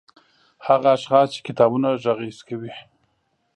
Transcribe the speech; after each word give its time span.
هغه 0.67 0.87
اشخاص 0.97 1.27
چې 1.35 1.39
کتابونه 1.47 1.87
غږيز 2.03 2.39
کوي 2.47 2.73